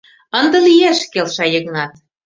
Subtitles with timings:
[0.39, 1.93] —Ынде лиеш,— келша Йыгнат.